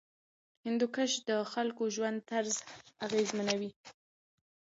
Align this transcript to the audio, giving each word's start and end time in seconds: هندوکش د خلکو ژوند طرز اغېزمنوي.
هندوکش 0.65 1.11
د 1.29 1.31
خلکو 1.53 1.83
ژوند 1.95 2.17
طرز 2.29 2.55
اغېزمنوي. 3.05 3.71